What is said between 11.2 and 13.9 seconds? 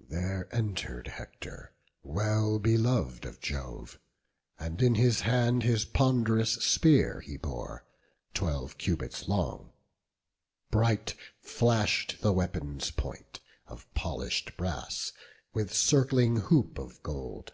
flash'd the weapon's point Of